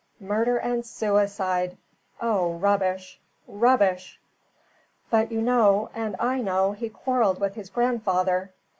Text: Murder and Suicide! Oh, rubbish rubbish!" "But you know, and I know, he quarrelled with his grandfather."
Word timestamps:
Murder 0.19 0.57
and 0.57 0.83
Suicide! 0.83 1.77
Oh, 2.19 2.53
rubbish 2.55 3.19
rubbish!" 3.47 4.19
"But 5.11 5.31
you 5.31 5.43
know, 5.43 5.91
and 5.93 6.15
I 6.19 6.41
know, 6.41 6.71
he 6.71 6.89
quarrelled 6.89 7.39
with 7.39 7.53
his 7.53 7.69
grandfather." 7.69 8.51